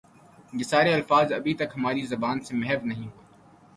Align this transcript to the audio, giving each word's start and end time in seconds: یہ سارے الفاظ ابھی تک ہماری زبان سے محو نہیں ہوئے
یہ 0.53 0.63
سارے 0.63 0.93
الفاظ 0.93 1.33
ابھی 1.33 1.53
تک 1.53 1.77
ہماری 1.77 2.01
زبان 2.05 2.39
سے 2.41 2.55
محو 2.55 2.85
نہیں 2.85 3.07
ہوئے 3.07 3.25